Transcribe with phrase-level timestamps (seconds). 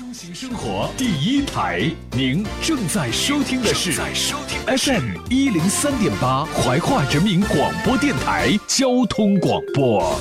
[0.00, 3.92] 出行生活第一台，您正在收听的是
[4.66, 10.18] FM 一零三点八怀化人民广播电台交通广播。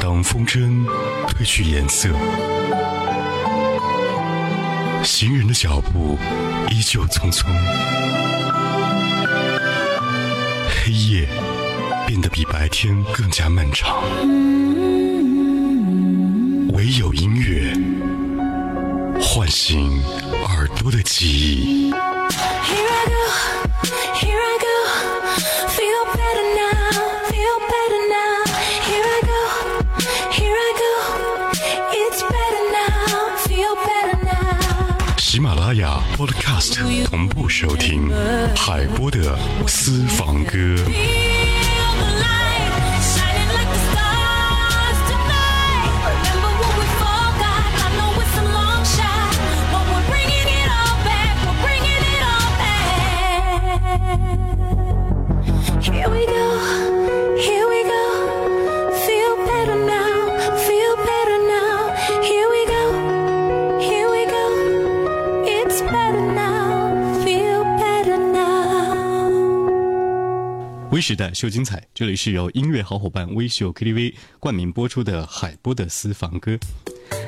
[0.00, 0.86] 当风筝
[1.28, 2.08] 褪去颜色，
[5.04, 6.16] 行人的脚步
[6.70, 7.44] 依旧匆匆，
[10.66, 11.28] 黑夜
[12.06, 14.02] 变得比白天更加漫长。
[16.72, 17.72] 唯有音乐
[19.20, 20.02] 唤醒
[20.46, 21.90] 耳朵的记忆。
[21.90, 21.98] Here
[22.88, 23.24] I go,
[24.20, 24.74] here I go,
[25.68, 26.90] feel better now,
[27.30, 28.44] feel better now.
[28.88, 29.42] Here I go,
[30.32, 30.92] here I go,
[31.92, 35.18] it's better now, feel better now.
[35.18, 38.10] 喜马拉雅 Podcast 同步收听
[38.56, 40.76] 海波的私房歌。
[71.02, 76.56] 时代秀精彩，这里是由音乐好伙伴微秀 KTV 冠名播出的海波的私房歌。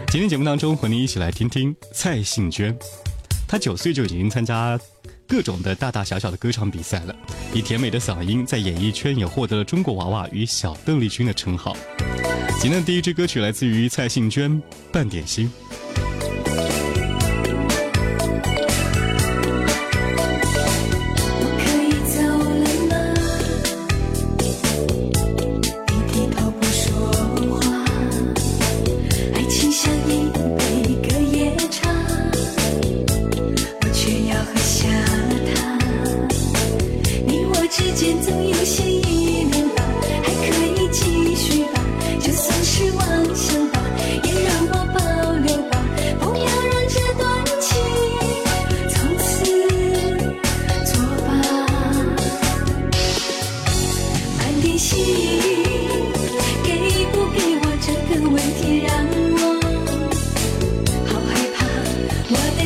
[0.06, 2.78] 今天节目当中和您一起来听听蔡幸娟，
[3.48, 4.78] 她九岁就已经参加
[5.26, 7.16] 各种的大大小小的歌唱比赛了，
[7.52, 11.76] 以甜美的嗓音在演艺圈也获得了中国娃娃与小邓丽君的称号。
[12.60, 14.52] 今天的第一支歌曲来自于蔡幸娟，
[14.92, 15.50] 《半点心》。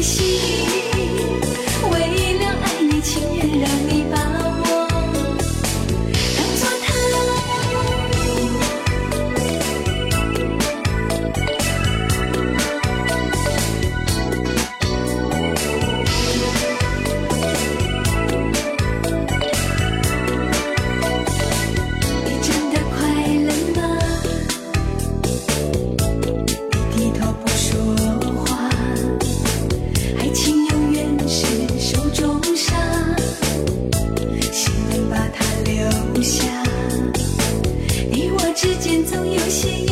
[0.02, 0.77] 心，
[39.48, 39.87] 心。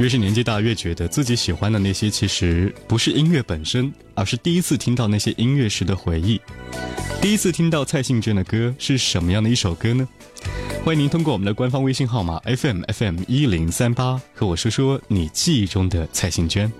[0.00, 6.40] 越是年纪大，越觉得自己喜欢的那些其实不是音乐本身，而是第一次听到那些音乐时的回忆。
[7.20, 10.08] 第一次听到蔡幸娟的歌是什么样的一首歌呢？
[10.82, 16.72] 欢迎您通过我们的官方微信号码 FM FM 一零三八和我说说你记忆中的蔡幸娟。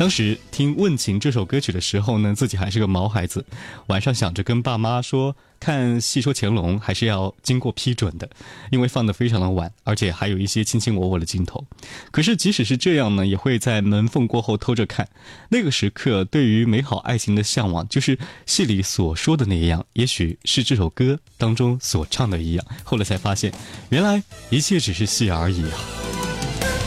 [0.00, 3.44] 当时听《问情》这首歌曲的时候呢，自己还是个毛孩子，
[3.88, 8.26] 晚上想着跟爸妈说看《戏说乾隆》还是要经过批准的，
[8.70, 11.62] 因为放的非常的晚，而且还有一些卿卿我我的镜头。
[12.10, 15.06] 可是即使是这样呢，也会在门缝过后偷着看。
[15.50, 22.64] 那个时刻，对于美好爱情的向往，就是戏里所说的那样，也许是这首歌当中所唱的一样。
[22.84, 23.52] 后来才发现，
[23.90, 25.76] 原来一切只是戏而已啊！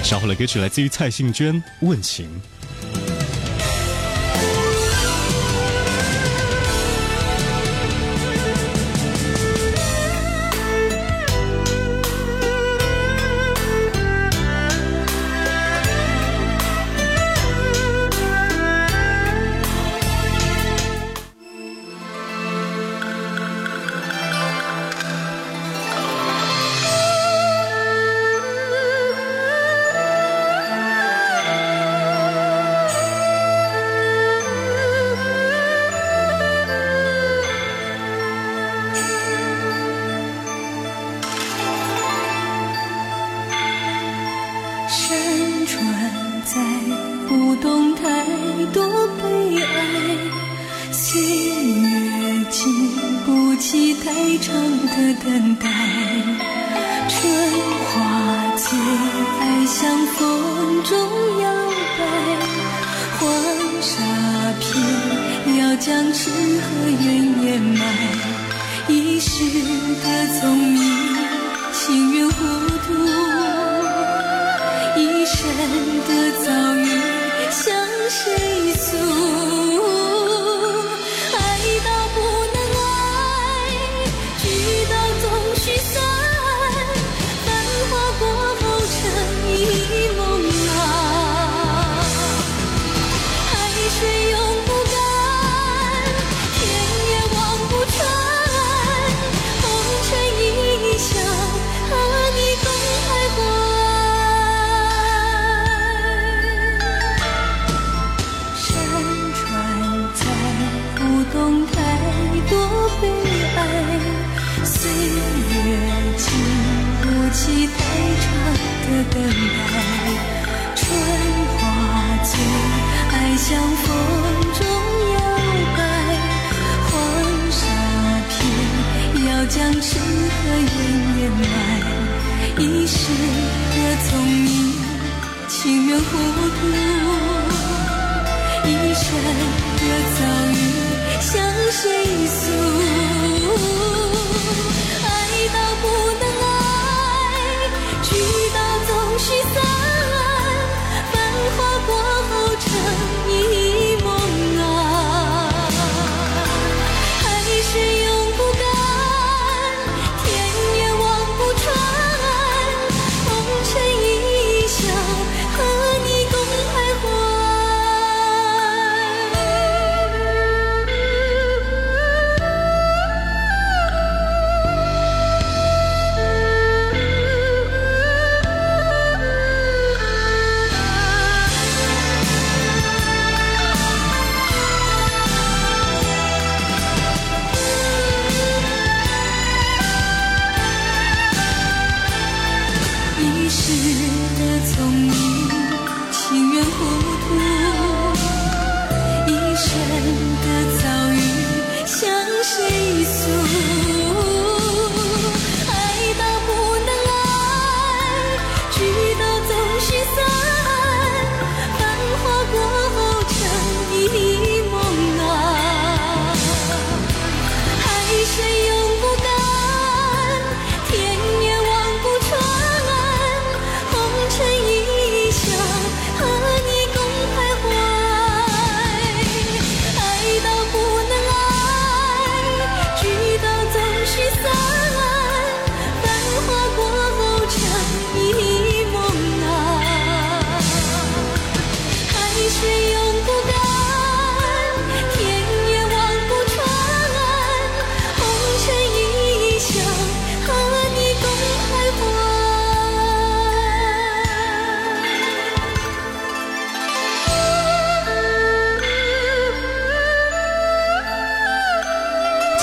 [0.02, 2.28] 稍后的歌曲来自于蔡幸娟，《问情》。
[65.74, 67.04] 我将痴和怨
[67.42, 67.82] 掩埋。
[68.88, 69.44] 一时
[70.04, 70.06] 的
[70.40, 70.78] 聪明，
[71.72, 72.34] 情愿糊
[72.86, 72.94] 涂。
[74.96, 75.42] 一生
[76.08, 76.12] 的
[76.46, 76.88] 遭遇
[77.50, 77.74] 向
[78.08, 78.53] 谁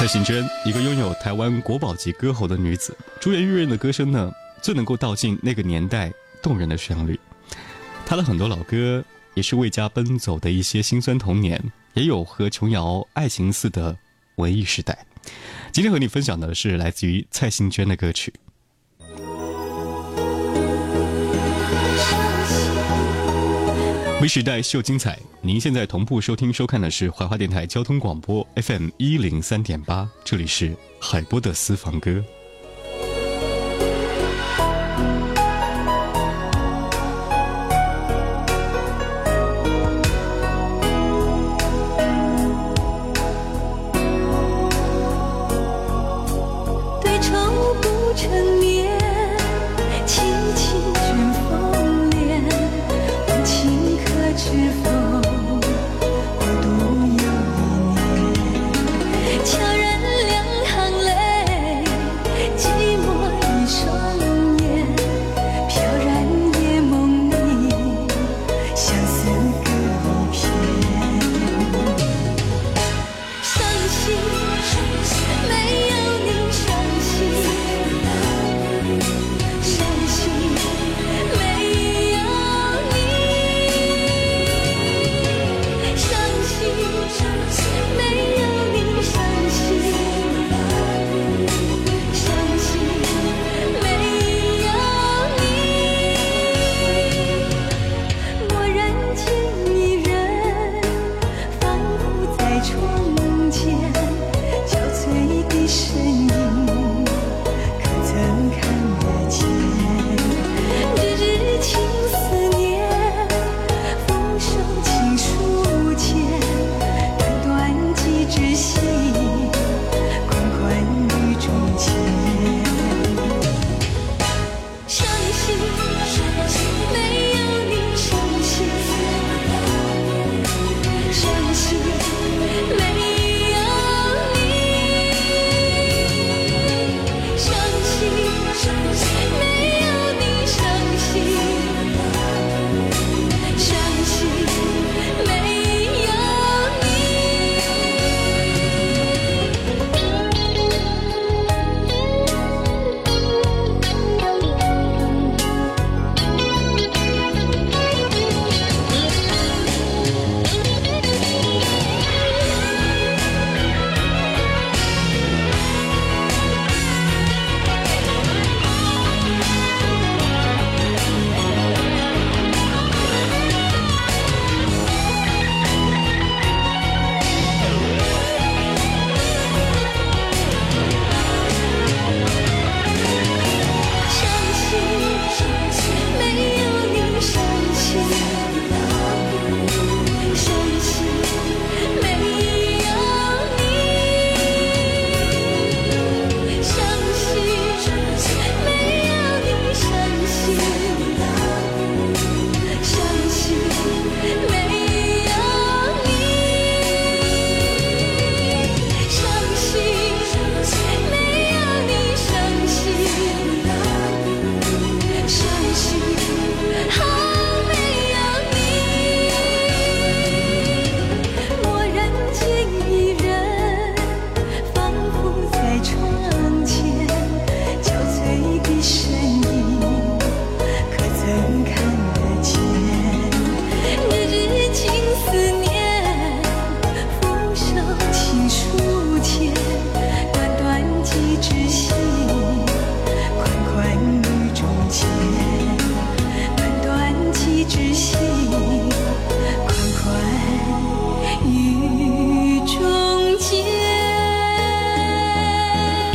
[0.00, 7.20] 蔡幸娟，一个拥有台湾国宝级歌喉的女子，珠圆玉润的歌声呢，最能够道尽那个年代动人的旋律。
[8.06, 9.04] 她的很多老歌，
[9.34, 13.94] 也是为家奔走的一些辛酸童年，也有和琼瑶爱情似的
[14.36, 15.04] 文艺时代。
[15.70, 18.32] 今天和你分享的是来自于蔡幸娟的歌曲。
[24.20, 32.22] 微时代秀精彩，您现在同步收听收看的是怀化电台交通广播 FM 一零三点八，这里是海波的私房歌。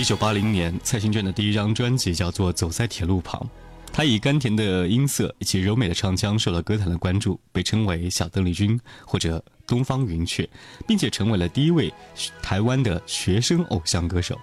[0.06, 3.42] 九八零年，蔡幸娟的第一张专辑叫做《走在铁路旁》，
[3.92, 10.48] 她以甘甜的音色以及柔美的唱腔受到歌坛的关注，被称为“小邓丽君”或者“东方云雀”，
[10.88, 11.92] 并且成为了第一位
[12.40, 14.40] 台湾的学生偶像歌手。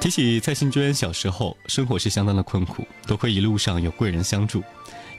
[0.00, 4.62] 提起蔡幸娟小时候，生活是相当的困苦，多亏一路上有贵人相助。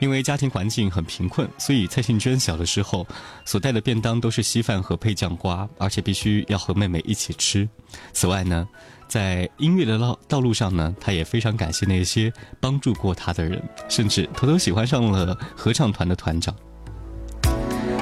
[0.04, 3.06] 因为家庭环境很贫困，所以蔡幸娟小的时候
[3.46, 7.66] 所带的便当都是稀饭和配酱瓜，而且必须要和妹妹一起吃。
[8.12, 8.68] 此外呢，
[9.08, 12.30] 在音乐的道道路上呢，她也非常感谢那些
[12.60, 16.54] 帮助过她的人，甚至偷偷喜欢上了合唱团的团长。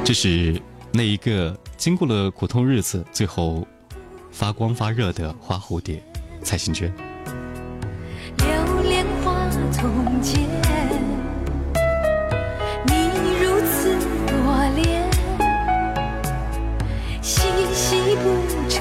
[0.04, 0.60] 这是
[0.92, 3.64] 那一个经过了苦痛日子，最后
[4.32, 6.02] 发光发热的花蝴蝶，
[6.42, 6.92] 蔡幸娟。
[8.38, 10.40] 流连花丛间，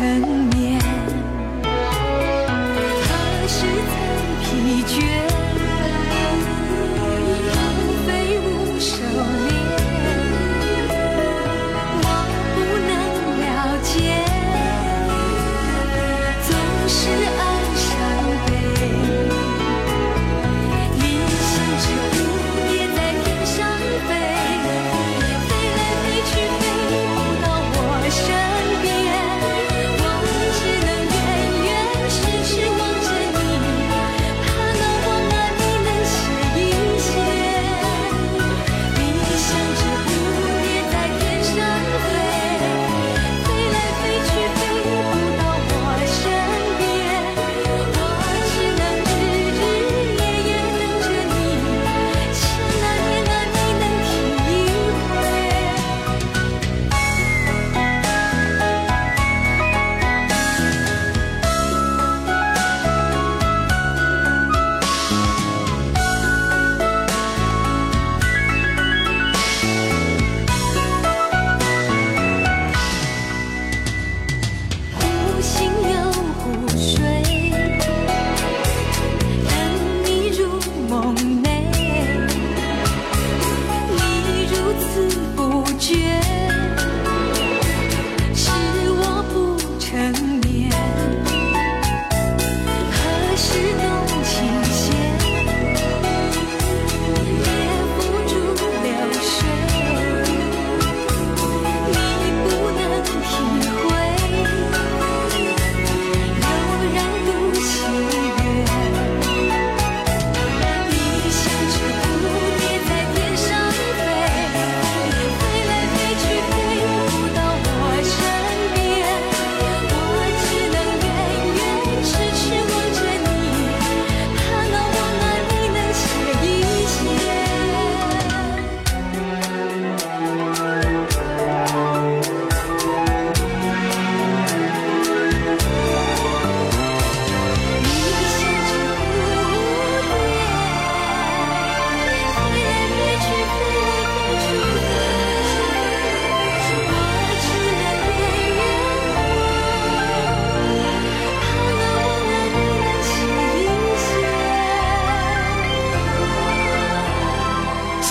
[0.01, 0.40] 不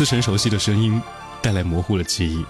[0.01, 0.99] 似曾熟悉的声音
[1.43, 2.43] 带来模糊了记忆，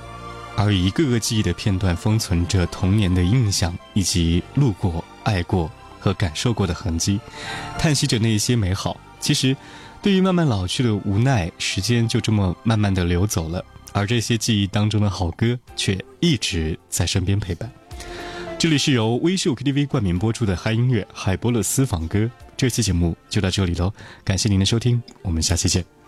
[0.54, 7.18] 而一个个记忆的片段封存着童年的印象，以及路过、爱过和感受过的痕迹，
[7.76, 8.96] 叹息着那些美好。
[9.18, 9.56] 其实，
[10.00, 17.68] 对于慢慢老去的无奈，时间就这么慢慢的流走了，而这些记忆当中的好歌却一直在身边陪伴。
[18.60, 25.99] 这里是由微秀 KTV 冠名播出的嗨音乐海波勒私房歌，这期节目就到这里喽，感谢您的收听，我们下期见。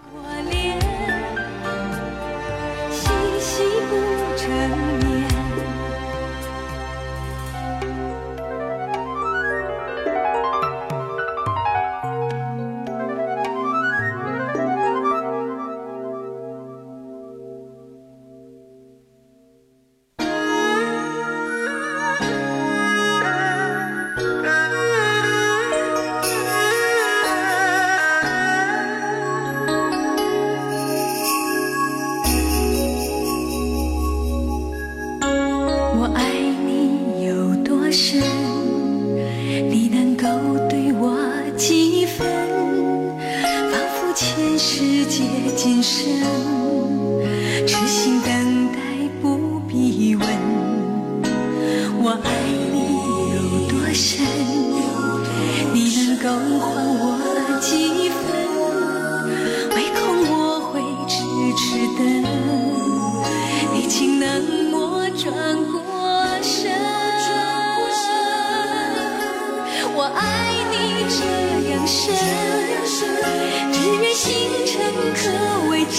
[74.22, 74.30] 星
[74.64, 74.80] 辰
[75.16, 75.20] 可
[75.68, 75.98] 为真，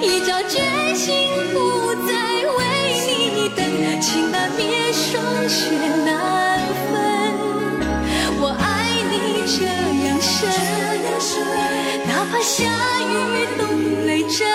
[0.00, 0.54] 一朝决
[0.94, 2.10] 心不再
[2.56, 2.58] 为
[3.34, 3.60] 你等，
[4.00, 5.68] 情难灭，霜雪
[6.06, 6.58] 难
[6.90, 6.94] 分。
[8.40, 8.64] 我爱
[9.10, 9.66] 你这
[10.06, 10.48] 样深，
[12.06, 12.64] 哪怕下
[13.04, 13.12] 雨
[13.58, 14.48] 冻雷阵。